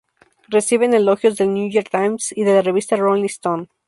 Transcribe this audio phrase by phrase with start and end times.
[0.47, 3.67] Reciben elogios del New York Times y de la revista Rolling Stone.